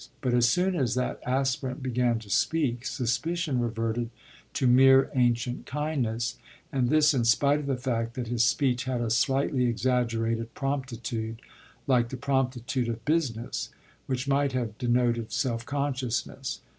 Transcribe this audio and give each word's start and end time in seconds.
But 0.19 0.33
as 0.33 0.49
soon 0.49 0.75
as 0.75 0.95
that 0.95 1.19
aspirant 1.27 1.83
began 1.83 2.17
to 2.21 2.29
speak 2.31 2.87
suspicion 2.87 3.59
reverted 3.59 4.09
to 4.53 4.65
mere 4.65 5.11
ancient 5.13 5.67
kindness, 5.67 6.39
and 6.71 6.89
this 6.89 7.13
in 7.13 7.23
spite 7.23 7.59
of 7.59 7.67
the 7.67 7.77
fact 7.77 8.15
that 8.15 8.25
his 8.25 8.43
speech 8.43 8.85
had 8.85 8.99
a 8.99 9.11
slightly 9.11 9.67
exaggerated 9.67 10.55
promptitude, 10.55 11.39
like 11.85 12.09
the 12.09 12.17
promptitude 12.17 12.89
of 12.89 13.05
business, 13.05 13.69
which 14.07 14.27
might 14.27 14.53
have 14.53 14.75
denoted 14.79 15.31
self 15.31 15.67
consciousness. 15.67 16.61